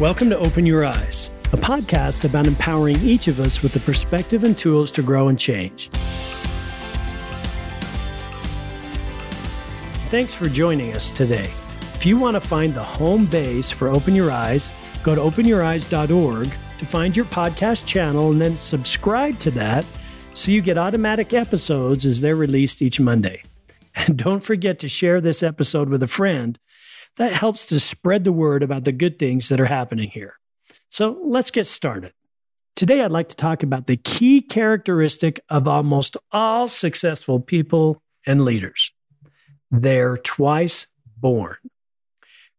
[0.00, 4.44] Welcome to Open Your Eyes, a podcast about empowering each of us with the perspective
[4.44, 5.88] and tools to grow and change.
[10.08, 11.50] Thanks for joining us today.
[11.94, 14.70] If you want to find the home base for Open Your Eyes,
[15.02, 19.84] go to openyoureyes.org to find your podcast channel and then subscribe to that
[20.32, 23.42] so you get automatic episodes as they're released each Monday.
[23.96, 26.56] And don't forget to share this episode with a friend
[27.16, 30.34] that helps to spread the word about the good things that are happening here.
[30.88, 32.12] So let's get started.
[32.76, 38.44] Today, I'd like to talk about the key characteristic of almost all successful people and
[38.44, 38.92] leaders.
[39.70, 40.86] They're twice
[41.16, 41.56] born.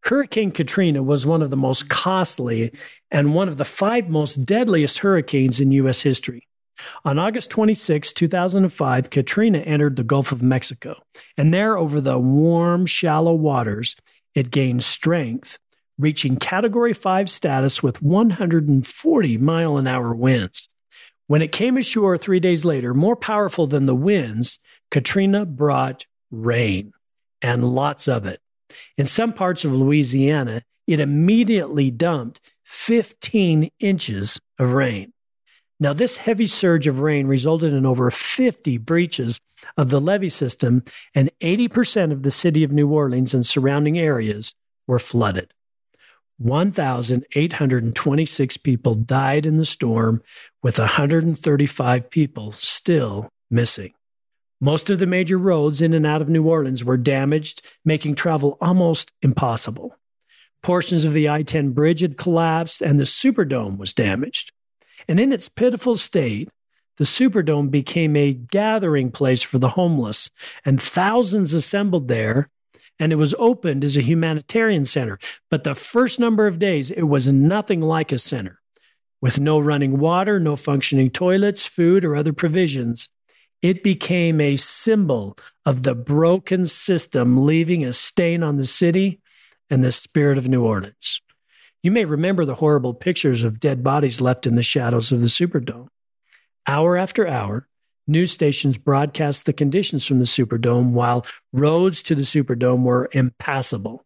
[0.02, 2.72] Hurricane Katrina was one of the most costly
[3.12, 6.02] and one of the five most deadliest hurricanes in U.S.
[6.02, 6.48] history.
[7.04, 10.96] On August 26, 2005, Katrina entered the Gulf of Mexico,
[11.38, 13.96] and there, over the warm, shallow waters,
[14.36, 15.60] it gained strength,
[15.98, 20.70] reaching Category 5 status with 140 mile an hour winds.
[21.28, 26.94] When it came ashore three days later, more powerful than the winds, Katrina brought rain
[27.42, 28.42] and lots of it.
[28.98, 35.14] In some parts of Louisiana, it immediately dumped 15 inches of rain.
[35.80, 39.40] Now, this heavy surge of rain resulted in over 50 breaches
[39.78, 40.84] of the levee system,
[41.16, 44.54] and 80% of the city of New Orleans and surrounding areas
[44.88, 45.54] were flooded.
[46.38, 50.22] 1,826 people died in the storm,
[50.64, 53.94] with 135 people still missing.
[54.62, 58.58] Most of the major roads in and out of New Orleans were damaged, making travel
[58.60, 59.96] almost impossible.
[60.62, 64.52] Portions of the I 10 bridge had collapsed, and the Superdome was damaged.
[65.10, 66.50] And in its pitiful state,
[66.98, 70.30] the Superdome became a gathering place for the homeless,
[70.64, 72.50] and thousands assembled there.
[73.00, 75.18] And it was opened as a humanitarian center.
[75.50, 78.60] But the first number of days, it was nothing like a center.
[79.20, 83.10] With no running water, no functioning toilets, food, or other provisions,
[83.62, 89.22] it became a symbol of the broken system, leaving a stain on the city
[89.70, 91.22] and the spirit of New Orleans.
[91.82, 95.28] You may remember the horrible pictures of dead bodies left in the shadows of the
[95.28, 95.88] Superdome.
[96.68, 97.68] Hour after hour,
[98.06, 104.04] news stations broadcast the conditions from the Superdome while roads to the Superdome were impassable,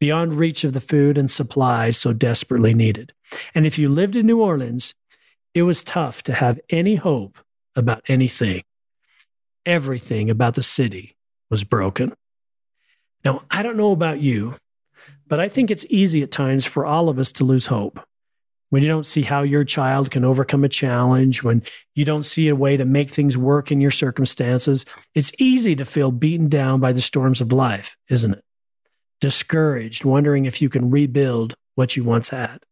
[0.00, 3.12] beyond reach of the food and supplies so desperately needed.
[3.54, 4.94] And if you lived in New Orleans,
[5.54, 7.38] it was tough to have any hope
[7.76, 8.64] about anything.
[9.64, 11.16] Everything about the city
[11.48, 12.12] was broken.
[13.24, 14.56] Now, I don't know about you,
[15.26, 18.00] but I think it's easy at times for all of us to lose hope.
[18.70, 21.62] When you don't see how your child can overcome a challenge, when
[21.94, 24.84] you don't see a way to make things work in your circumstances,
[25.14, 28.44] it's easy to feel beaten down by the storms of life, isn't it?
[29.20, 32.64] Discouraged, wondering if you can rebuild what you once had.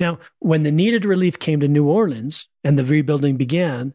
[0.00, 3.94] Now, when the needed relief came to New Orleans and the rebuilding began,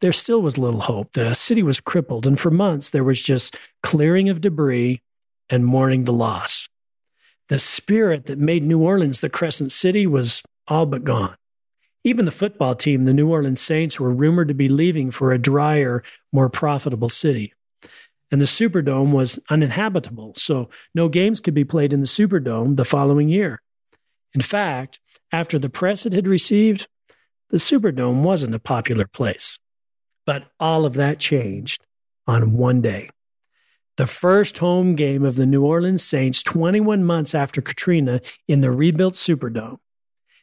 [0.00, 1.12] there still was little hope.
[1.12, 5.00] The city was crippled, and for months there was just clearing of debris
[5.48, 6.68] and mourning the loss
[7.48, 11.36] the spirit that made New Orleans the Crescent City was all but gone.
[12.04, 15.38] Even the football team, the New Orleans Saints, were rumored to be leaving for a
[15.38, 16.02] drier,
[16.32, 17.52] more profitable city.
[18.30, 22.84] And the Superdome was uninhabitable, so no games could be played in the Superdome the
[22.84, 23.60] following year.
[24.34, 25.00] In fact,
[25.32, 26.88] after the press it had received,
[27.50, 29.58] the Superdome wasn't a popular place.
[30.24, 31.84] But all of that changed
[32.26, 33.10] on one day
[33.96, 38.70] the first home game of the New Orleans Saints 21 months after Katrina in the
[38.70, 39.78] rebuilt Superdome.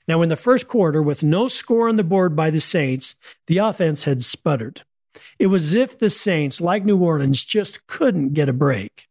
[0.08, 3.16] Now, in the first quarter, with no score on the board by the Saints,
[3.48, 4.82] the offense had sputtered.
[5.40, 9.08] It was as if the Saints, like New Orleans, just couldn't get a break.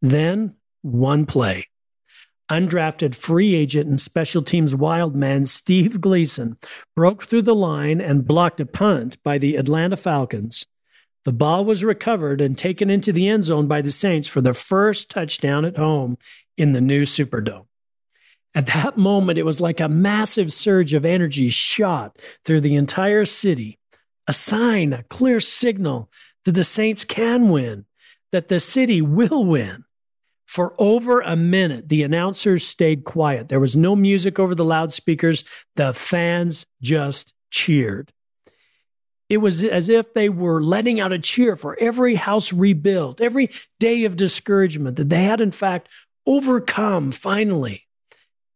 [0.00, 1.68] Then, one play.
[2.50, 6.58] Undrafted free agent and special teams wild man Steve Gleason
[6.94, 10.66] broke through the line and blocked a punt by the Atlanta Falcons
[11.24, 14.54] the ball was recovered and taken into the end zone by the Saints for their
[14.54, 16.18] first touchdown at home
[16.56, 17.66] in the new Superdome.
[18.54, 23.24] At that moment, it was like a massive surge of energy shot through the entire
[23.24, 23.78] city,
[24.28, 26.10] a sign, a clear signal
[26.44, 27.86] that the Saints can win,
[28.30, 29.84] that the city will win.
[30.46, 33.48] For over a minute, the announcers stayed quiet.
[33.48, 35.42] There was no music over the loudspeakers.
[35.74, 38.12] The fans just cheered.
[39.34, 43.50] It was as if they were letting out a cheer for every house rebuilt, every
[43.80, 45.88] day of discouragement that they had, in fact,
[46.24, 47.86] overcome finally.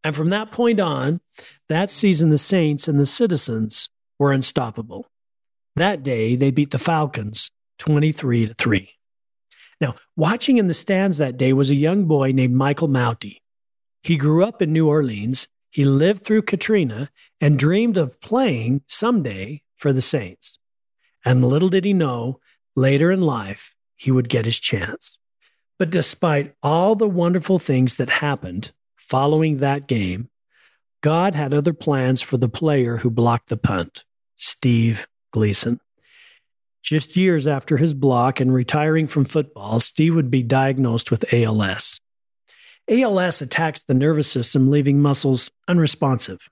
[0.04, 1.20] And from that point on,
[1.68, 3.88] that season, the Saints and the citizens
[4.18, 5.06] were unstoppable.
[5.74, 8.88] That day, they beat the Falcons 23 to 3.
[9.80, 13.38] Now, watching in the stands that day was a young boy named Michael Mauti.
[14.02, 17.10] He grew up in New Orleans he lived through Katrina
[17.40, 20.57] and dreamed of playing someday for the Saints.
[21.28, 22.40] And little did he know,
[22.74, 25.18] later in life, he would get his chance.
[25.78, 30.30] But despite all the wonderful things that happened following that game,
[31.02, 34.04] God had other plans for the player who blocked the punt,
[34.36, 35.80] Steve Gleason.
[36.82, 42.00] Just years after his block and retiring from football, Steve would be diagnosed with ALS.
[42.88, 46.48] ALS attacks the nervous system, leaving muscles unresponsive.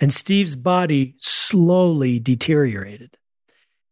[0.00, 3.18] And Steve's body slowly deteriorated.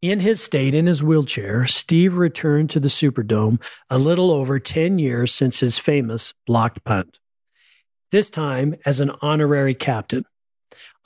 [0.03, 4.99] In his state, in his wheelchair, Steve returned to the Superdome a little over 10
[4.99, 7.21] years since his famous blocked punt.
[8.11, 10.25] This time as an honorary captain.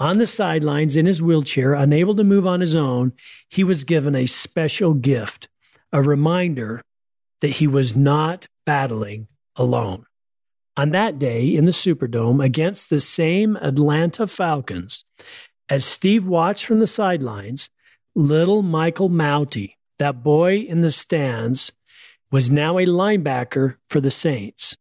[0.01, 3.13] On the sidelines in his wheelchair, unable to move on his own,
[3.51, 5.51] he was given a special gift,
[5.93, 6.83] a reminder
[7.43, 10.07] that he was not battling alone.
[10.75, 15.05] On that day in the Superdome against the same Atlanta Falcons,
[15.69, 17.69] as Steve watched from the sidelines,
[18.17, 21.71] little Michael Mauti, that boy in the stands,
[22.33, 24.77] was now a linebacker for the Saints.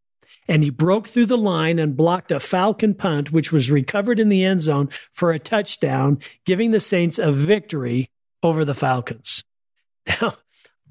[0.47, 4.29] And he broke through the line and blocked a Falcon punt, which was recovered in
[4.29, 8.09] the end zone for a touchdown, giving the Saints a victory
[8.41, 9.43] over the Falcons.
[10.21, 10.35] Now,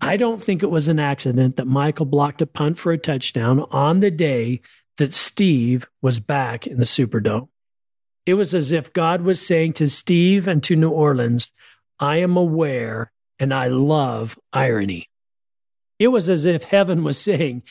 [0.01, 3.65] I don't think it was an accident that Michael blocked a punt for a touchdown
[3.71, 4.61] on the day
[4.99, 7.49] that Steve was back in the Superdome.
[8.27, 11.53] It was as if God was saying to Steve and to New Orleans,
[12.05, 15.09] I am aware and I love irony.
[15.99, 17.63] It was as if heaven was saying,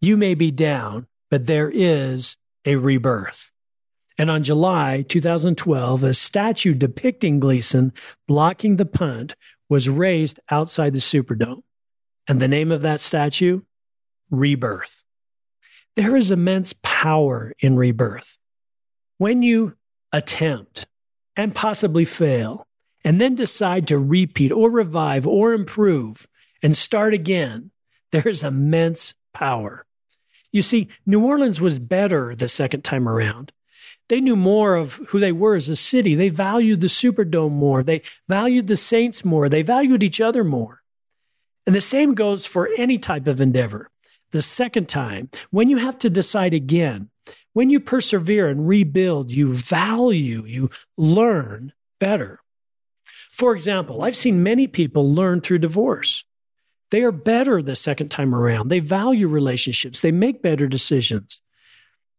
[0.00, 3.50] You may be down, but there is a rebirth.
[4.16, 7.92] And on July 2012, a statue depicting Gleason
[8.26, 9.36] blocking the punt
[9.68, 11.62] was raised outside the Superdome.
[12.26, 13.62] And the name of that statue?
[14.30, 15.04] Rebirth.
[15.94, 18.38] There is immense power in rebirth.
[19.18, 19.74] When you
[20.10, 20.86] attempt
[21.36, 22.63] and possibly fail
[23.04, 26.26] and then decide to repeat or revive or improve
[26.62, 27.70] and start again,
[28.10, 29.84] there is immense power.
[30.50, 33.52] You see, New Orleans was better the second time around.
[34.08, 36.14] They knew more of who they were as a city.
[36.14, 37.82] They valued the Superdome more.
[37.82, 39.48] They valued the Saints more.
[39.48, 40.82] They valued each other more.
[41.66, 43.90] And the same goes for any type of endeavor.
[44.30, 47.08] The second time, when you have to decide again,
[47.52, 52.40] when you persevere and rebuild, you value, you learn better.
[53.34, 56.22] For example, I've seen many people learn through divorce.
[56.92, 58.68] They are better the second time around.
[58.68, 60.00] They value relationships.
[60.00, 61.40] They make better decisions.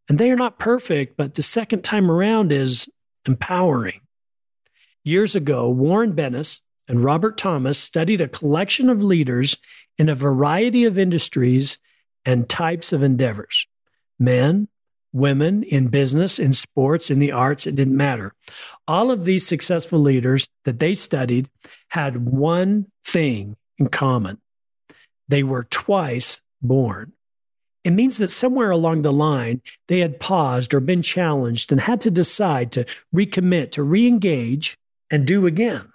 [0.09, 2.89] And they are not perfect, but the second time around is
[3.25, 4.01] empowering.
[5.05, 9.55] Years ago, Warren Bennis and Robert Thomas studied a collection of leaders
[9.97, 11.77] in a variety of industries
[12.25, 13.67] and types of endeavors
[14.19, 14.67] men,
[15.15, 18.33] women, in business, in sports, in the arts, it didn't matter.
[18.85, 21.49] All of these successful leaders that they studied
[21.87, 24.39] had one thing in common
[25.27, 27.11] they were twice born.
[27.83, 32.01] It means that somewhere along the line, they had paused or been challenged and had
[32.01, 32.85] to decide to
[33.15, 34.77] recommit, to re engage,
[35.09, 35.91] and do again.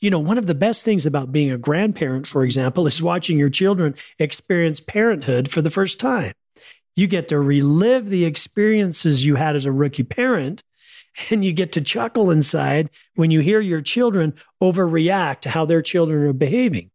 [0.00, 3.36] You know, one of the best things about being a grandparent, for example, is watching
[3.36, 6.34] your children experience parenthood for the first time.
[6.94, 10.62] You get to relive the experiences you had as a rookie parent,
[11.30, 15.82] and you get to chuckle inside when you hear your children overreact to how their
[15.82, 16.90] children are behaving.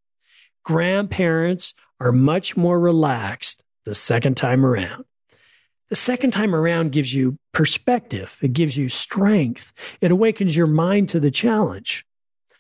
[0.64, 5.06] Grandparents are much more relaxed the second time around.
[5.90, 9.72] The second time around gives you perspective, it gives you strength,
[10.02, 12.06] it awakens your mind to the challenge.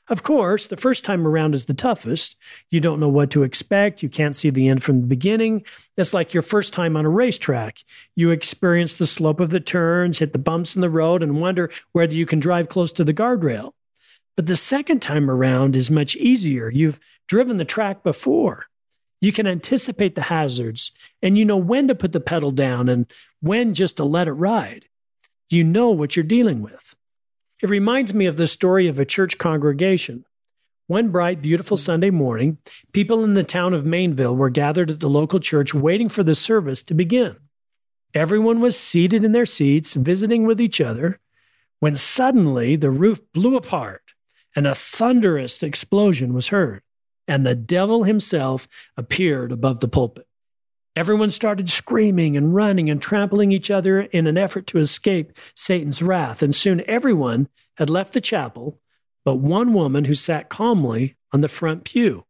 [0.09, 2.37] Of course, the first time around is the toughest.
[2.69, 4.01] You don't know what to expect.
[4.01, 5.65] You can't see the end from the beginning.
[5.97, 7.79] It's like your first time on a racetrack.
[8.15, 11.69] You experience the slope of the turns, hit the bumps in the road, and wonder
[11.91, 13.73] whether you can drive close to the guardrail.
[14.37, 16.69] But the second time around is much easier.
[16.69, 18.67] You've driven the track before.
[19.19, 23.11] You can anticipate the hazards and you know when to put the pedal down and
[23.41, 24.85] when just to let it ride.
[25.49, 26.95] You know what you're dealing with.
[27.61, 30.25] It reminds me of the story of a church congregation.
[30.85, 32.59] One bright, beautiful Sunday morning,
[32.93, 36.35] people in the town of Mainville were gathered at the local church waiting for the
[36.35, 37.35] service to begin.
[38.13, 41.19] Everyone was seated in their seats, visiting with each other,
[41.79, 44.01] when suddenly the roof blew apart
[44.55, 46.81] and a thunderous explosion was heard,
[47.27, 50.26] and the devil himself appeared above the pulpit.
[50.97, 56.01] Everyone started screaming and running and trampling each other in an effort to escape Satan's
[56.01, 58.79] wrath, and soon everyone had left the chapel
[59.23, 62.25] but one woman who sat calmly on the front pew,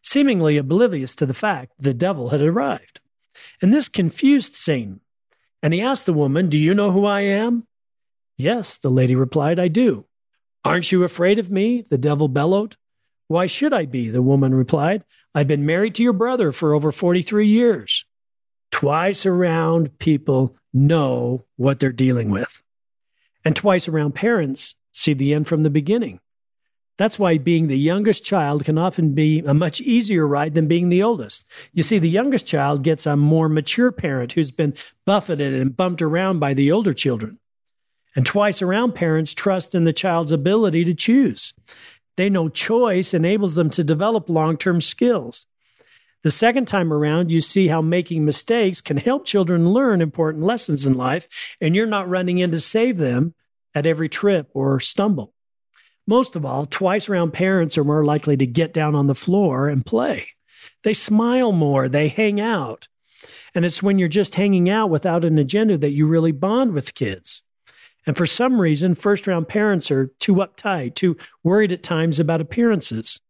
[0.00, 3.00] seemingly oblivious to the fact the devil had arrived.
[3.60, 5.00] And this confused Satan.
[5.60, 7.66] And he asked the woman, Do you know who I am?
[8.36, 10.04] Yes, the lady replied, I do.
[10.64, 11.80] Aren't you afraid of me?
[11.80, 12.76] The devil bellowed.
[13.28, 14.08] Why should I be?
[14.08, 15.04] The woman replied.
[15.34, 18.04] I've been married to your brother for over 43 years.
[18.70, 22.62] Twice around, people know what they're dealing with.
[23.44, 26.20] And twice around, parents see the end from the beginning.
[26.96, 30.88] That's why being the youngest child can often be a much easier ride than being
[30.88, 31.46] the oldest.
[31.72, 36.02] You see, the youngest child gets a more mature parent who's been buffeted and bumped
[36.02, 37.38] around by the older children.
[38.16, 41.54] And twice around, parents trust in the child's ability to choose.
[42.18, 45.46] They know choice enables them to develop long term skills.
[46.24, 50.84] The second time around, you see how making mistakes can help children learn important lessons
[50.84, 51.28] in life,
[51.60, 53.34] and you're not running in to save them
[53.72, 55.32] at every trip or stumble.
[56.08, 59.68] Most of all, twice around parents are more likely to get down on the floor
[59.68, 60.30] and play.
[60.82, 62.88] They smile more, they hang out.
[63.54, 66.94] And it's when you're just hanging out without an agenda that you really bond with
[66.94, 67.44] kids.
[68.08, 72.40] And for some reason, first round parents are too uptight, too worried at times about
[72.40, 73.20] appearances.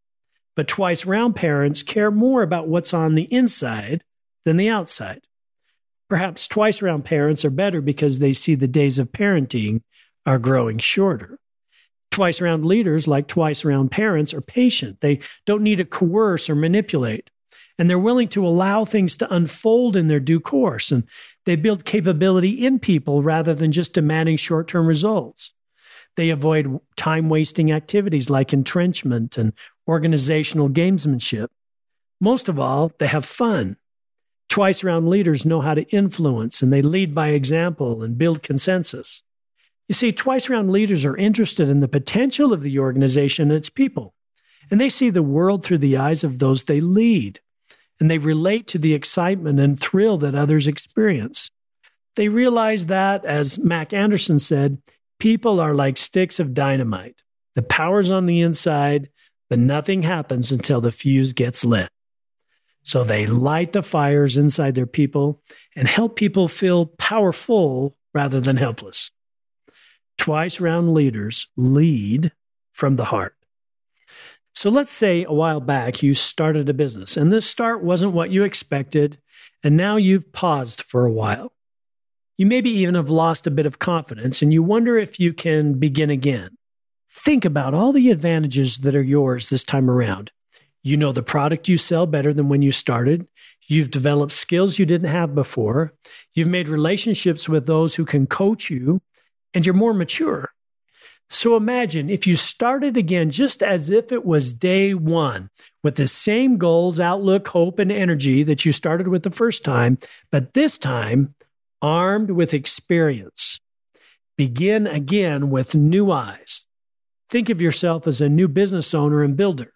[0.54, 4.04] But twice round parents care more about what's on the inside
[4.44, 5.22] than the outside.
[6.08, 9.82] Perhaps twice round parents are better because they see the days of parenting
[10.24, 11.40] are growing shorter.
[12.12, 15.00] Twice round leaders, like twice round parents, are patient.
[15.00, 17.30] They don't need to coerce or manipulate.
[17.80, 20.92] And they're willing to allow things to unfold in their due course.
[20.92, 21.02] And
[21.48, 25.54] they build capability in people rather than just demanding short term results.
[26.14, 29.54] They avoid time wasting activities like entrenchment and
[29.88, 31.46] organizational gamesmanship.
[32.20, 33.78] Most of all, they have fun.
[34.50, 39.22] Twice round leaders know how to influence and they lead by example and build consensus.
[39.88, 43.70] You see, twice round leaders are interested in the potential of the organization and its
[43.70, 44.14] people,
[44.70, 47.40] and they see the world through the eyes of those they lead
[48.00, 51.50] and they relate to the excitement and thrill that others experience.
[52.16, 54.82] They realize that, as Mac Anderson said,
[55.18, 57.22] people are like sticks of dynamite.
[57.54, 59.10] The power's on the inside,
[59.50, 61.88] but nothing happens until the fuse gets lit.
[62.82, 65.42] So they light the fires inside their people
[65.76, 69.10] and help people feel powerful rather than helpless.
[70.16, 72.32] Twice round leaders lead
[72.72, 73.37] from the heart.
[74.58, 78.30] So let's say a while back you started a business and this start wasn't what
[78.30, 79.18] you expected,
[79.62, 81.52] and now you've paused for a while.
[82.36, 85.74] You maybe even have lost a bit of confidence and you wonder if you can
[85.74, 86.58] begin again.
[87.08, 90.32] Think about all the advantages that are yours this time around.
[90.82, 93.28] You know the product you sell better than when you started.
[93.68, 95.94] You've developed skills you didn't have before.
[96.34, 99.02] You've made relationships with those who can coach you,
[99.54, 100.50] and you're more mature.
[101.30, 105.50] So imagine if you started again just as if it was day one
[105.82, 109.98] with the same goals, outlook, hope, and energy that you started with the first time,
[110.30, 111.34] but this time
[111.82, 113.60] armed with experience.
[114.36, 116.64] Begin again with new eyes.
[117.28, 119.72] Think of yourself as a new business owner and builder.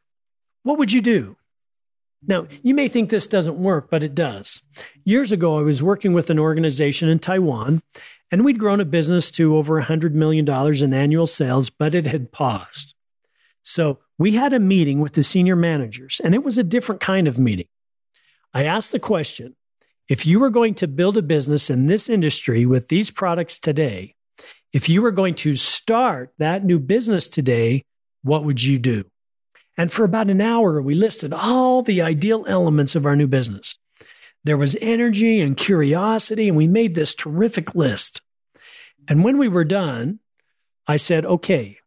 [0.62, 1.36] What would you do?
[2.26, 4.62] Now, you may think this doesn't work, but it does.
[5.04, 7.82] Years ago, I was working with an organization in Taiwan,
[8.30, 12.30] and we'd grown a business to over $100 million in annual sales, but it had
[12.30, 12.94] paused.
[13.64, 17.26] So we had a meeting with the senior managers, and it was a different kind
[17.26, 17.66] of meeting.
[18.54, 19.56] I asked the question
[20.08, 24.14] if you were going to build a business in this industry with these products today,
[24.72, 27.82] if you were going to start that new business today,
[28.22, 29.04] what would you do?
[29.76, 33.78] And for about an hour, we listed all the ideal elements of our new business.
[34.44, 38.20] There was energy and curiosity, and we made this terrific list.
[39.08, 40.18] And when we were done,
[40.86, 41.78] I said, okay,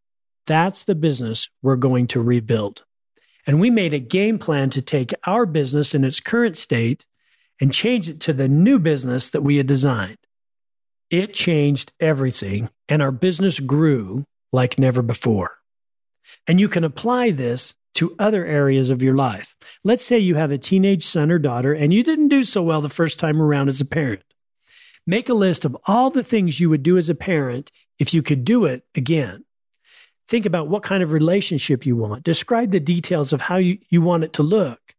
[0.47, 2.83] that's the business we're going to rebuild.
[3.47, 7.05] And we made a game plan to take our business in its current state
[7.59, 10.17] and change it to the new business that we had designed.
[11.09, 15.57] It changed everything, and our business grew like never before.
[16.47, 19.55] And you can apply this to other areas of your life.
[19.83, 22.81] Let's say you have a teenage son or daughter and you didn't do so well
[22.81, 24.23] the first time around as a parent.
[25.07, 28.21] Make a list of all the things you would do as a parent if you
[28.21, 29.45] could do it again.
[30.27, 32.23] Think about what kind of relationship you want.
[32.23, 34.95] Describe the details of how you, you want it to look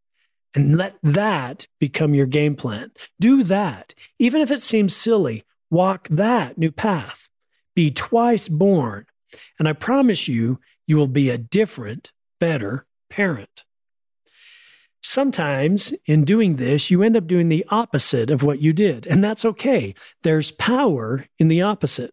[0.55, 2.93] and let that become your game plan.
[3.21, 3.95] Do that.
[4.19, 7.29] Even if it seems silly, walk that new path.
[7.75, 9.07] Be twice born.
[9.59, 13.65] And I promise you, you will be a different better parent.
[15.03, 19.23] Sometimes in doing this, you end up doing the opposite of what you did, and
[19.23, 19.95] that's okay.
[20.23, 22.13] There's power in the opposite.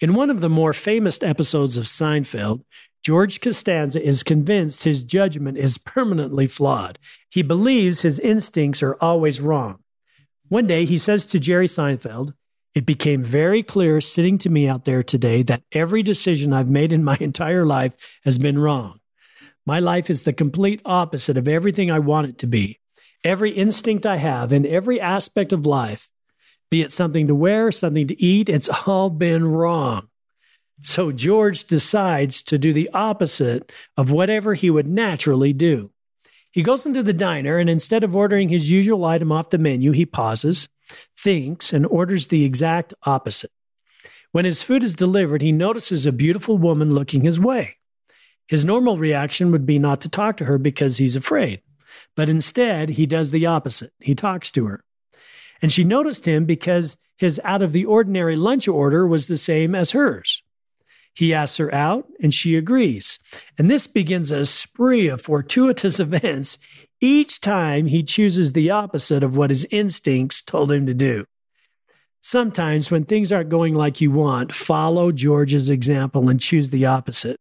[0.00, 2.62] In one of the more famous episodes of Seinfeld,
[3.02, 6.98] George Costanza is convinced his judgment is permanently flawed.
[7.28, 9.78] He believes his instincts are always wrong.
[10.48, 12.34] One day he says to Jerry Seinfeld,
[12.74, 16.92] It became very clear sitting to me out there today that every decision I've made
[16.92, 19.00] in my entire life has been wrong.
[19.66, 22.78] My life is the complete opposite of everything I want it to be.
[23.24, 26.08] Every instinct I have in every aspect of life,
[26.70, 30.06] be it something to wear, something to eat, it's all been wrong.
[30.82, 35.90] So George decides to do the opposite of whatever he would naturally do.
[36.52, 39.90] He goes into the diner and instead of ordering his usual item off the menu,
[39.90, 40.68] he pauses,
[41.18, 43.50] thinks, and orders the exact opposite.
[44.30, 47.76] When his food is delivered, he notices a beautiful woman looking his way.
[48.48, 51.62] His normal reaction would be not to talk to her because he's afraid.
[52.14, 53.92] But instead, he does the opposite.
[54.00, 54.84] He talks to her.
[55.60, 59.74] And she noticed him because his out of the ordinary lunch order was the same
[59.74, 60.42] as hers.
[61.14, 63.18] He asks her out and she agrees.
[63.56, 66.58] And this begins a spree of fortuitous events
[67.00, 71.26] each time he chooses the opposite of what his instincts told him to do.
[72.22, 77.38] Sometimes, when things aren't going like you want, follow George's example and choose the opposite.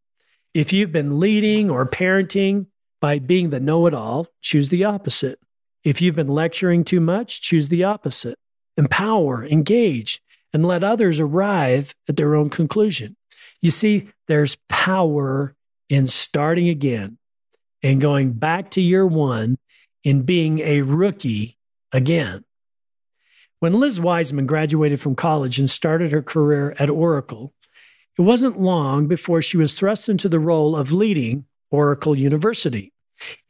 [0.56, 2.68] If you've been leading or parenting
[3.02, 5.38] by being the know it all, choose the opposite.
[5.84, 8.40] If you've been lecturing too much, choose the opposite.
[8.78, 10.22] Empower, engage,
[10.54, 13.18] and let others arrive at their own conclusion.
[13.62, 15.54] You see, there's power
[15.90, 17.18] in starting again
[17.84, 19.58] and going back to year one
[20.06, 21.58] in being a rookie
[21.92, 22.46] again.
[23.60, 27.54] When Liz Wiseman graduated from college and started her career at Oracle,
[28.18, 32.94] it wasn't long before she was thrust into the role of leading Oracle University.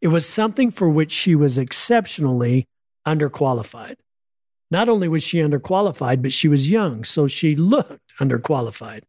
[0.01, 2.67] It was something for which she was exceptionally
[3.05, 3.95] underqualified.
[4.71, 9.03] Not only was she underqualified, but she was young, so she looked underqualified.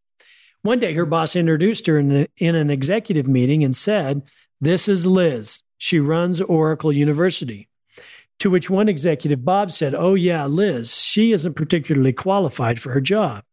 [0.63, 4.23] One day, her boss introduced her in, a, in an executive meeting and said
[4.61, 5.63] this is Liz.
[5.79, 7.69] She runs Oracle University.
[8.41, 13.01] To which one executive, Bob, said, Oh, yeah, Liz, she isn't particularly qualified for her
[13.01, 13.45] job.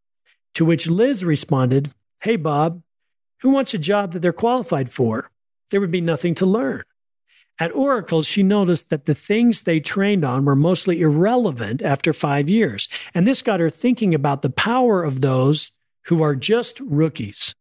[0.55, 2.81] To which Liz responded, Hey, Bob,
[3.41, 5.29] who wants a job that they're qualified for?
[5.69, 6.83] There would be nothing to learn.
[7.59, 12.49] At Oracle, she noticed that the things they trained on were mostly irrelevant after five
[12.49, 12.87] years.
[13.13, 15.71] And this got her thinking about the power of those
[16.05, 17.55] who are just rookies.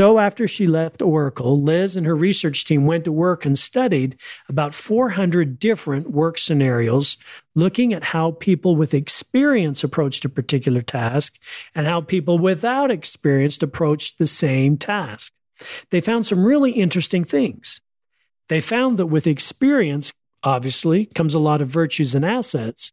[0.00, 4.16] So, after she left Oracle, Liz and her research team went to work and studied
[4.48, 7.18] about 400 different work scenarios,
[7.54, 11.38] looking at how people with experience approached a particular task
[11.74, 15.34] and how people without experience approached the same task.
[15.90, 17.82] They found some really interesting things.
[18.48, 22.90] They found that with experience, obviously, comes a lot of virtues and assets,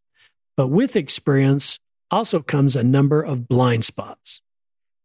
[0.57, 1.79] but with experience
[2.11, 4.41] also comes a number of blind spots.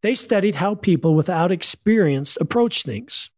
[0.03, 3.31] They studied how people without experience approach things.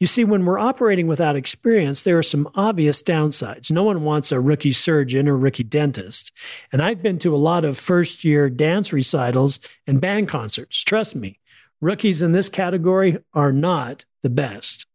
[0.00, 3.70] You see, when we're operating without experience, there are some obvious downsides.
[3.70, 6.32] No one wants a rookie surgeon or rookie dentist.
[6.72, 10.82] And I've been to a lot of first year dance recitals and band concerts.
[10.82, 11.38] Trust me,
[11.82, 14.86] rookies in this category are not the best.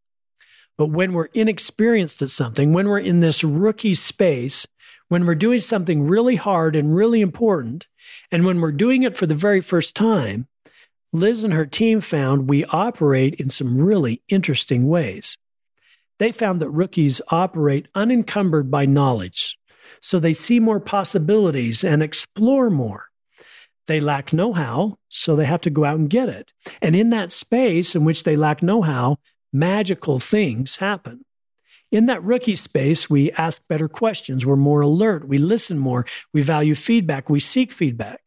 [0.75, 4.67] But when we're inexperienced at something, when we're in this rookie space,
[5.07, 7.87] when we're doing something really hard and really important,
[8.31, 10.47] and when we're doing it for the very first time,
[11.13, 15.37] Liz and her team found we operate in some really interesting ways.
[16.17, 19.57] They found that rookies operate unencumbered by knowledge,
[20.01, 23.05] so they see more possibilities and explore more.
[23.87, 26.53] They lack know how, so they have to go out and get it.
[26.81, 29.17] And in that space in which they lack know how,
[29.53, 31.23] magical things happen.
[31.91, 34.45] In that rookie space, we ask better questions.
[34.45, 35.27] We're more alert.
[35.27, 36.05] We listen more.
[36.33, 37.29] We value feedback.
[37.29, 38.21] We seek feedback.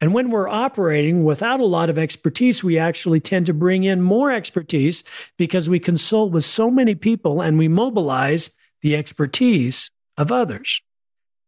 [0.00, 4.00] And when we're operating without a lot of expertise, we actually tend to bring in
[4.00, 5.02] more expertise
[5.36, 10.80] because we consult with so many people and we mobilize the expertise of others.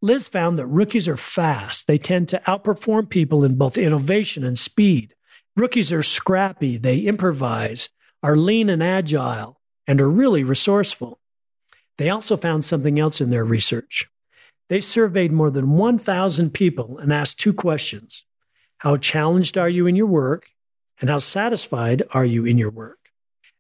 [0.03, 1.87] Liz found that rookies are fast.
[1.87, 5.15] They tend to outperform people in both innovation and speed.
[5.55, 6.77] Rookies are scrappy.
[6.77, 7.91] They improvise,
[8.23, 11.21] are lean and agile, and are really resourceful.
[11.99, 14.09] They also found something else in their research.
[14.71, 18.25] They surveyed more than 1,000 people and asked two questions
[18.81, 20.49] how challenged are you in your work?
[21.01, 23.11] And how satisfied are you in your work?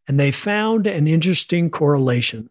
[0.08, 2.48] And they found an interesting correlation.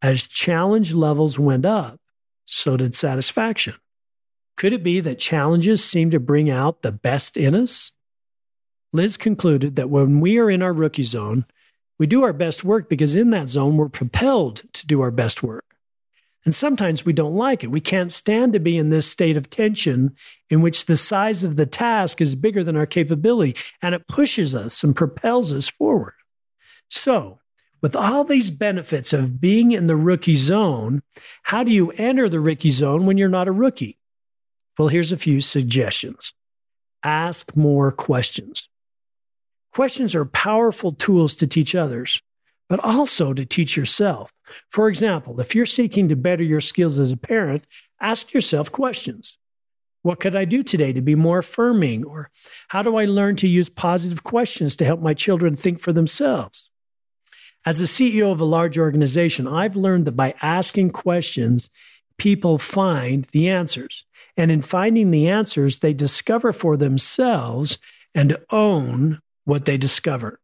[0.00, 2.00] As challenge levels went up,
[2.46, 3.74] so did satisfaction.
[4.56, 7.92] Could it be that challenges seem to bring out the best in us?
[8.94, 11.44] Liz concluded that when we are in our rookie zone,
[11.98, 15.42] we do our best work because in that zone, we're propelled to do our best
[15.42, 15.69] work.
[16.44, 17.70] And sometimes we don't like it.
[17.70, 20.16] We can't stand to be in this state of tension
[20.48, 24.54] in which the size of the task is bigger than our capability and it pushes
[24.54, 26.14] us and propels us forward.
[26.88, 27.40] So,
[27.82, 31.02] with all these benefits of being in the rookie zone,
[31.44, 33.98] how do you enter the rookie zone when you're not a rookie?
[34.78, 36.34] Well, here's a few suggestions.
[37.02, 38.68] Ask more questions.
[39.72, 42.20] Questions are powerful tools to teach others,
[42.70, 44.32] but also to teach yourself.
[44.70, 47.66] For example, if you're seeking to better your skills as a parent,
[48.00, 49.38] ask yourself questions.
[50.02, 52.06] What could I do today to be more affirming?
[52.06, 52.30] Or
[52.68, 56.70] how do I learn to use positive questions to help my children think for themselves?
[57.66, 61.68] As a CEO of a large organization, I've learned that by asking questions,
[62.18, 64.04] people find the answers.
[64.36, 67.78] And in finding the answers, they discover for themselves
[68.14, 70.38] and own what they discover.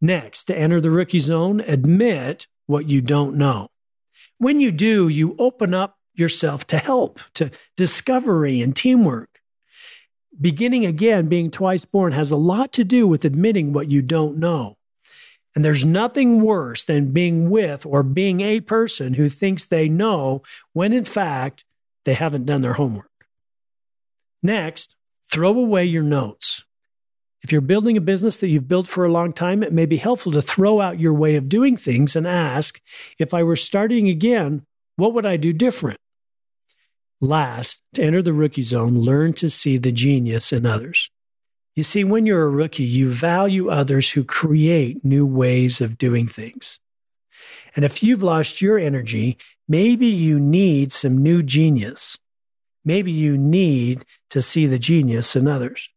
[0.00, 3.68] Next, to enter the rookie zone, admit what you don't know.
[4.38, 9.40] When you do, you open up yourself to help, to discovery and teamwork.
[10.38, 14.36] Beginning again, being twice born has a lot to do with admitting what you don't
[14.36, 14.76] know.
[15.54, 20.42] And there's nothing worse than being with or being a person who thinks they know
[20.74, 21.64] when in fact
[22.04, 23.10] they haven't done their homework.
[24.42, 24.94] Next,
[25.30, 26.65] throw away your notes.
[27.46, 29.98] If you're building a business that you've built for a long time, it may be
[29.98, 32.80] helpful to throw out your way of doing things and ask,
[33.20, 36.00] if I were starting again, what would I do different?
[37.20, 41.08] Last, to enter the rookie zone, learn to see the genius in others.
[41.76, 46.26] You see, when you're a rookie, you value others who create new ways of doing
[46.26, 46.80] things.
[47.76, 52.18] And if you've lost your energy, maybe you need some new genius.
[52.84, 55.90] Maybe you need to see the genius in others.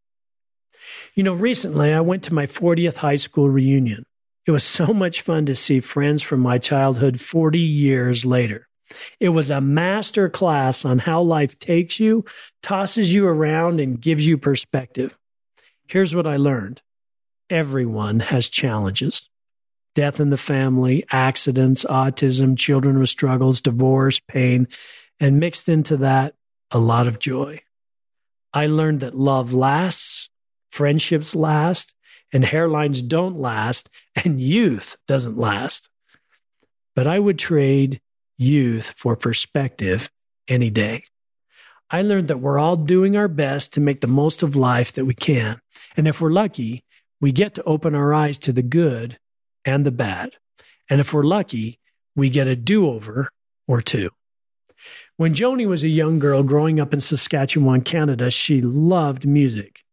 [1.15, 4.05] You know, recently I went to my 40th high school reunion.
[4.45, 8.67] It was so much fun to see friends from my childhood 40 years later.
[9.19, 12.25] It was a master class on how life takes you,
[12.63, 15.17] tosses you around, and gives you perspective.
[15.87, 16.81] Here's what I learned
[17.49, 19.29] everyone has challenges
[19.95, 24.67] death in the family, accidents, autism, children with struggles, divorce, pain,
[25.19, 26.35] and mixed into that,
[26.71, 27.61] a lot of joy.
[28.53, 30.18] I learned that love lasts,
[30.69, 31.93] friendships last,
[32.31, 35.89] and hairlines don't last, and youth doesn't last.
[36.95, 38.01] But I would trade
[38.37, 40.09] youth for perspective
[40.47, 41.03] any day.
[41.91, 45.05] I learned that we're all doing our best to make the most of life that
[45.05, 45.59] we can.
[45.97, 46.83] And if we're lucky,
[47.19, 49.17] we get to open our eyes to the good
[49.65, 50.35] and the bad.
[50.89, 51.79] And if we're lucky,
[52.15, 53.29] we get a do over
[53.67, 54.09] or two.
[55.17, 59.83] When Joni was a young girl growing up in Saskatchewan, Canada, she loved music.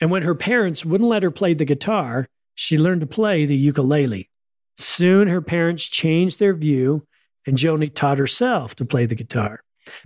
[0.00, 3.56] And when her parents wouldn't let her play the guitar, she learned to play the
[3.56, 4.30] ukulele.
[4.76, 7.06] Soon her parents changed their view,
[7.46, 9.60] and Joni taught herself to play the guitar.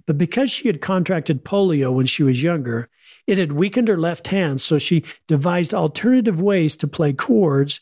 [0.06, 2.88] But because she had contracted polio when she was younger,
[3.26, 7.80] it had weakened her left hand, so she devised alternative ways to play chords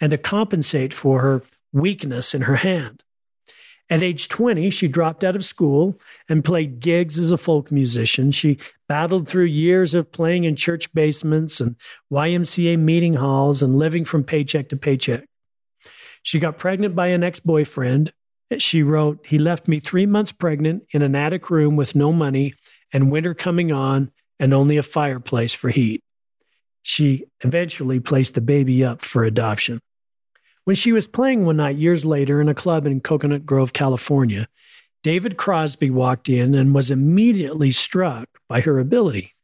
[0.00, 1.42] and to compensate for her
[1.72, 3.02] weakness in her hand.
[3.90, 5.98] At age 20, she dropped out of school
[6.28, 8.30] and played gigs as a folk musician.
[8.30, 11.74] She battled through years of playing in church basements and
[12.12, 15.24] YMCA meeting halls and living from paycheck to paycheck.
[16.22, 18.12] She got pregnant by an ex boyfriend.
[18.58, 22.54] She wrote, He left me three months pregnant in an attic room with no money
[22.92, 26.04] and winter coming on and only a fireplace for heat.
[26.82, 29.80] She eventually placed the baby up for adoption.
[30.70, 34.46] When she was playing one night years later in a club in Coconut Grove, California,
[35.02, 39.34] David Crosby walked in and was immediately struck by her ability.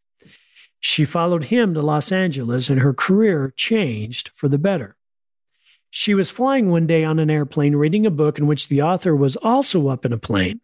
[0.79, 4.95] She followed him to Los Angeles and her career changed for the better.
[5.91, 9.17] She was flying one day on an airplane reading a book in which the author
[9.17, 10.61] was also up in a plane.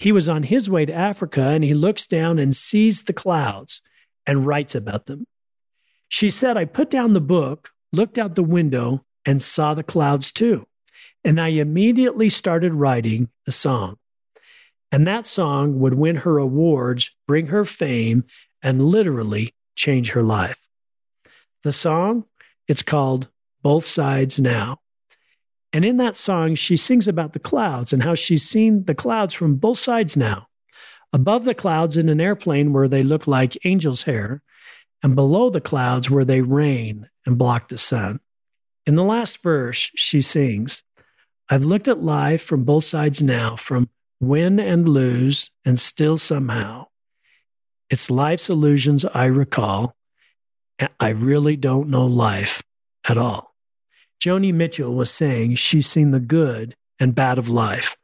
[0.00, 3.80] He was on his way to Africa and he looks down and sees the clouds
[4.26, 5.24] and writes about them.
[6.08, 10.32] She said, I put down the book, looked out the window, and saw the clouds
[10.32, 10.66] too.
[11.24, 13.96] And I immediately started writing a song.
[14.92, 18.24] And that song would win her awards, bring her fame,
[18.62, 20.60] and literally change her life.
[21.62, 22.26] The song,
[22.68, 23.28] it's called
[23.62, 24.80] Both Sides Now.
[25.72, 29.34] And in that song, she sings about the clouds and how she's seen the clouds
[29.34, 30.46] from both sides now.
[31.12, 34.42] Above the clouds in an airplane where they look like angel's hair,
[35.02, 38.20] and below the clouds where they rain and block the sun.
[38.86, 40.82] In the last verse, she sings,
[41.48, 43.88] I've looked at life from both sides now, from
[44.20, 46.86] win and lose, and still somehow.
[47.90, 49.94] It's life's illusions I recall.
[50.98, 52.62] I really don't know life
[53.08, 53.54] at all.
[54.20, 57.96] Joni Mitchell was saying she's seen the good and bad of life.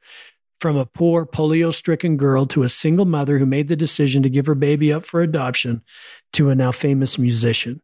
[0.60, 4.28] From a poor polio stricken girl to a single mother who made the decision to
[4.28, 5.82] give her baby up for adoption
[6.34, 7.80] to a now famous musician.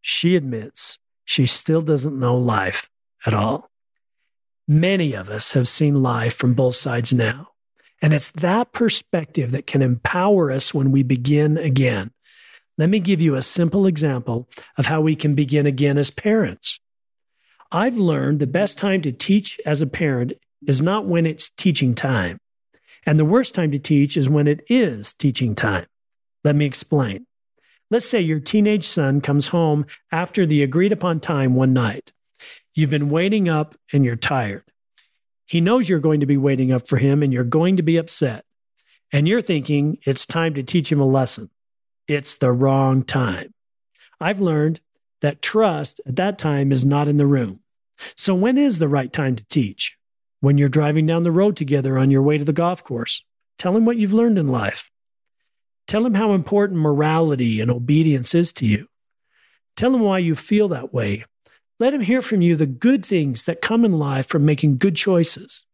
[0.00, 2.88] She admits she still doesn't know life
[3.26, 3.70] at all.
[4.66, 7.48] Many of us have seen life from both sides now.
[8.00, 12.12] And it's that perspective that can empower us when we begin again.
[12.78, 16.80] Let me give you a simple example of how we can begin again as parents.
[17.70, 20.32] I've learned the best time to teach as a parent
[20.66, 22.38] is not when it's teaching time.
[23.04, 25.84] And the worst time to teach is when it is teaching time.
[26.42, 27.26] Let me explain.
[27.90, 32.12] Let's say your teenage son comes home after the agreed upon time one night.
[32.74, 34.64] You've been waiting up and you're tired.
[35.46, 37.96] He knows you're going to be waiting up for him and you're going to be
[37.96, 38.44] upset.
[39.10, 41.48] And you're thinking it's time to teach him a lesson.
[42.06, 43.54] It's the wrong time.
[44.20, 44.80] I've learned
[45.22, 47.60] that trust at that time is not in the room.
[48.16, 49.96] So when is the right time to teach?
[50.40, 53.24] When you're driving down the road together on your way to the golf course.
[53.56, 54.90] Tell him what you've learned in life.
[55.88, 58.88] Tell him how important morality and obedience is to you.
[59.74, 61.24] Tell him why you feel that way.
[61.80, 64.96] Let him hear from you the good things that come in life from making good
[64.96, 65.64] choices.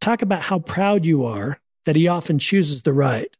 [0.00, 3.34] Talk about how proud you are that he often chooses the right.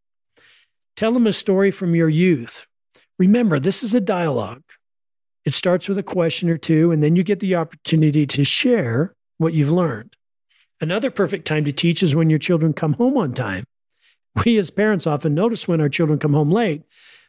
[0.96, 2.66] Tell him a story from your youth.
[3.18, 4.62] Remember, this is a dialogue.
[5.44, 9.14] It starts with a question or two, and then you get the opportunity to share
[9.38, 10.16] what you've learned.
[10.80, 13.64] Another perfect time to teach is when your children come home on time.
[14.44, 16.82] We as parents often notice when our children come home late,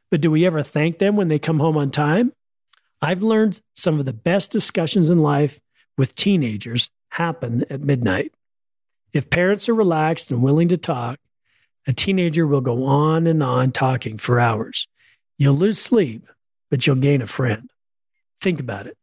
[0.09, 2.33] but do we ever thank them when they come home on time?
[3.01, 5.59] I've learned some of the best discussions in life
[5.97, 8.33] with teenagers happen at midnight.
[9.13, 11.19] If parents are relaxed and willing to talk,
[11.87, 14.87] a teenager will go on and on talking for hours.
[15.37, 16.27] You'll lose sleep,
[16.69, 17.69] but you'll gain a friend.
[18.41, 18.97] Think about it.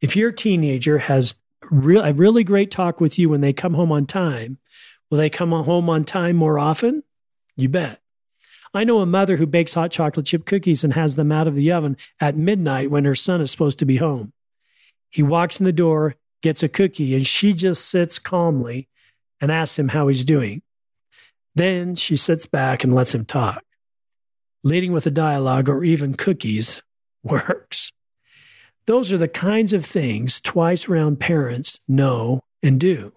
[0.00, 4.06] If your teenager has a really great talk with you when they come home on
[4.06, 4.58] time,
[5.10, 7.02] will they come home on time more often?
[7.56, 8.00] You bet.
[8.72, 11.54] I know a mother who bakes hot chocolate chip cookies and has them out of
[11.54, 14.32] the oven at midnight when her son is supposed to be home.
[15.08, 18.88] He walks in the door, gets a cookie, and she just sits calmly
[19.40, 20.62] and asks him how he's doing.
[21.54, 23.64] Then she sits back and lets him talk.
[24.62, 26.82] Leading with a dialogue or even cookies
[27.24, 27.92] works.
[28.86, 33.12] Those are the kinds of things twice round parents know and do.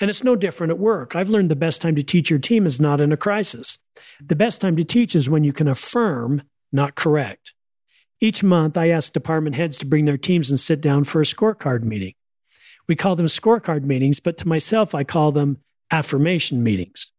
[0.00, 1.14] And it's no different at work.
[1.14, 3.78] I've learned the best time to teach your team is not in a crisis.
[4.20, 7.54] The best time to teach is when you can affirm, not correct.
[8.20, 11.24] Each month, I ask department heads to bring their teams and sit down for a
[11.24, 12.14] scorecard meeting.
[12.88, 15.58] We call them scorecard meetings, but to myself, I call them
[15.90, 17.12] affirmation meetings.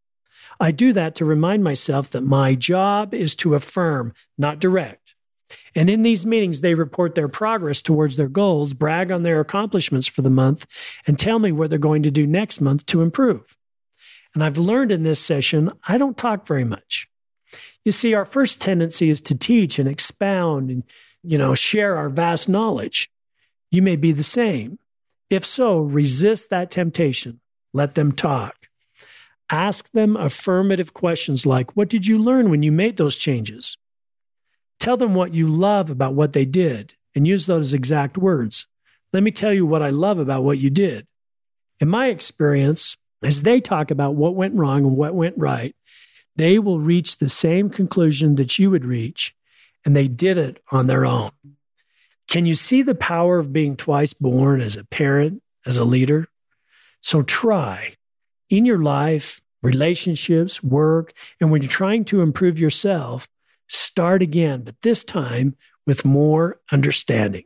[0.59, 5.04] I do that to remind myself that my job is to affirm, not direct.
[5.75, 10.07] And in these meetings, they report their progress towards their goals, brag on their accomplishments
[10.07, 10.65] for the month,
[11.05, 13.55] and tell me what they're going to do next month to improve.
[14.33, 17.07] And I've learned in this session, I don't talk very much.
[17.83, 20.83] You see, our first tendency is to teach and expound and,
[21.23, 23.09] you know, share our vast knowledge.
[23.71, 24.79] You may be the same.
[25.29, 27.39] If so, resist that temptation.
[27.73, 28.69] Let them talk.
[29.49, 33.77] Ask them affirmative questions like, What did you learn when you made those changes?
[34.79, 38.67] Tell them what you love about what they did and use those exact words.
[39.13, 41.07] Let me tell you what I love about what you did.
[41.79, 45.75] In my experience, as they talk about what went wrong and what went right,
[46.35, 49.33] they will reach the same conclusion that you would reach,
[49.85, 51.31] and they did it on their own.
[52.27, 56.27] Can you see the power of being twice born as a parent, as a leader?
[57.01, 57.95] So try
[58.49, 63.27] in your life, relationships, work, and when you're trying to improve yourself,
[63.67, 67.43] start again, but this time with more understanding.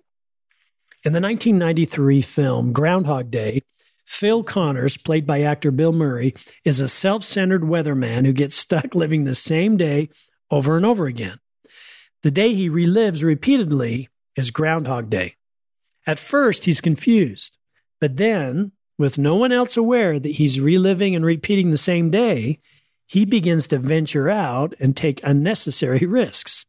[1.03, 3.61] In the 1993 film Groundhog Day,
[4.05, 6.33] Phil Connors, played by actor Bill Murray,
[6.65, 10.09] is a self centered weatherman who gets stuck living the same day
[10.51, 11.39] over and over again.
[12.23, 15.35] The day he relives repeatedly is Groundhog Day.
[16.05, 17.57] At first, he's confused,
[18.01, 22.59] but then, with no one else aware that he's reliving and repeating the same day,
[23.09, 26.67] he begins to venture out and take unnecessary risks.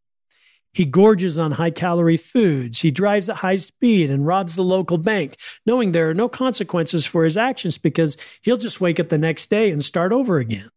[0.73, 2.81] He gorges on high calorie foods.
[2.81, 7.05] He drives at high speed and robs the local bank, knowing there are no consequences
[7.05, 10.71] for his actions because he'll just wake up the next day and start over again.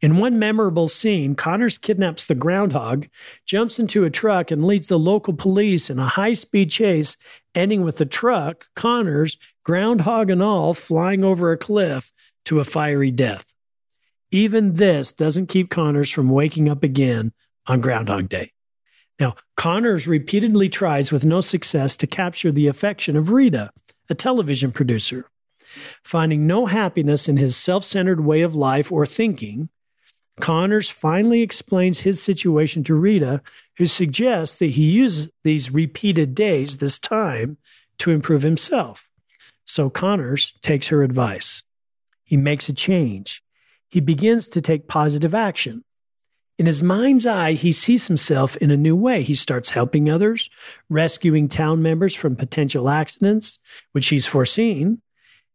[0.00, 3.06] In one memorable scene, Connors kidnaps the groundhog,
[3.44, 7.18] jumps into a truck, and leads the local police in a high speed chase,
[7.54, 12.14] ending with the truck, Connors, groundhog and all, flying over a cliff
[12.46, 13.52] to a fiery death.
[14.30, 17.32] Even this doesn't keep Connors from waking up again
[17.66, 18.52] on Groundhog Day.
[19.18, 23.70] Now, Connors repeatedly tries with no success to capture the affection of Rita,
[24.08, 25.26] a television producer.
[26.02, 29.68] Finding no happiness in his self centered way of life or thinking,
[30.40, 33.42] Connors finally explains his situation to Rita,
[33.76, 37.58] who suggests that he use these repeated days, this time,
[37.98, 39.08] to improve himself.
[39.64, 41.62] So Connors takes her advice.
[42.24, 43.42] He makes a change
[43.90, 45.84] he begins to take positive action.
[46.58, 49.22] In his mind's eye, he sees himself in a new way.
[49.22, 50.50] He starts helping others,
[50.90, 53.58] rescuing town members from potential accidents,
[53.92, 55.00] which he's foreseen,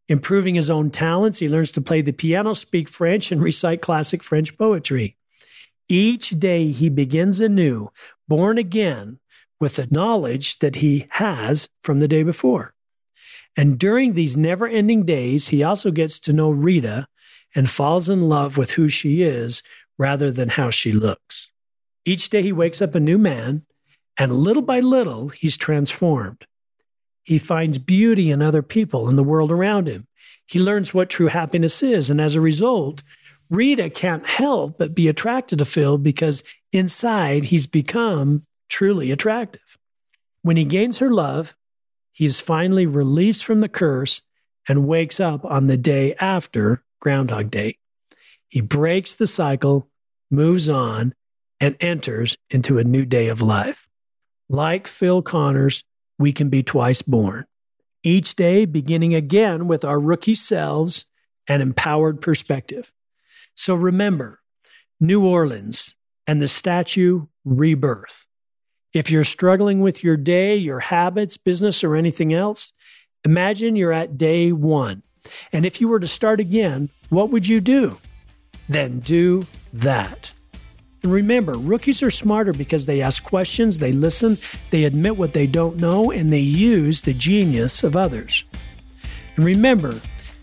[0.10, 1.39] improving his own talents.
[1.39, 5.15] He learns to play the piano, speak French, and recite classic French poetry.
[5.88, 7.91] Each day he begins anew,
[8.28, 9.19] born again
[9.60, 12.74] with the knowledge that he has from the day before.
[13.56, 17.08] And during these never ending days, he also gets to know Rita
[17.56, 19.63] and falls in love with who she is
[19.98, 21.50] rather than how she looks.
[22.04, 23.65] Each day he wakes up a new man,
[24.18, 26.46] and little by little, he's transformed.
[27.24, 30.06] He finds beauty in other people and the world around him.
[30.46, 33.02] He learns what true happiness is, and as a result,
[33.50, 39.78] Rita can't help but be attracted to Phil because inside he's become truly attractive.
[40.41, 41.56] When he gains her love,
[42.12, 44.22] he is finally released from the curse
[44.68, 47.78] and wakes up on the day after Groundhog Day.
[48.48, 49.88] He breaks the cycle,
[50.32, 51.13] moves on,
[51.60, 53.88] and enters into a new day of life.
[54.50, 55.84] Like Phil Connors,
[56.18, 57.46] we can be twice born.
[58.02, 61.06] Each day beginning again with our rookie selves
[61.48, 62.91] and empowered perspective.
[63.54, 64.41] So remember,
[65.00, 65.94] New Orleans
[66.26, 68.26] and the statue rebirth.
[68.94, 72.74] If you're struggling with your day, your habits, business, or anything else,
[73.24, 75.04] imagine you're at day one.
[75.52, 77.98] And if you were to start again, what would you do?
[78.68, 80.32] Then do that.
[81.04, 84.40] And remember, rookies are smarter because they ask questions, they listen,
[84.72, 88.44] they admit what they don't know, and they use the genius of others.
[89.36, 90.00] And remember,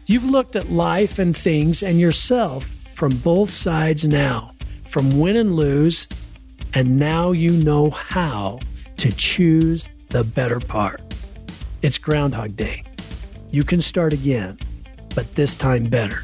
[0.06, 4.52] you've looked at life and things and yourself from both sides now,
[4.86, 6.06] from win and lose,
[6.74, 8.60] and now you know how
[8.98, 11.02] to choose the better part.
[11.82, 12.84] It's Groundhog Day.
[13.50, 14.58] You can start again,
[15.14, 16.22] but this time better.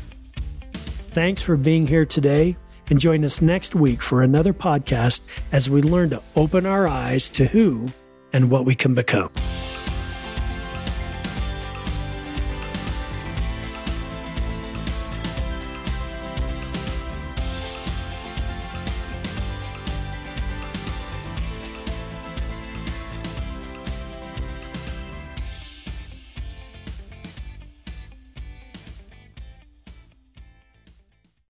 [1.10, 2.56] Thanks for being here today
[2.90, 5.22] and join us next week for another podcast
[5.52, 7.88] as we learn to open our eyes to who
[8.32, 9.30] and what we can become.